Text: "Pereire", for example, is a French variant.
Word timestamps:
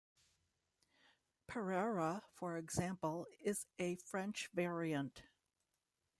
"Pereire", 1.47 2.23
for 2.33 2.57
example, 2.57 3.27
is 3.43 3.67
a 3.77 3.93
French 3.97 4.49
variant. 4.55 5.21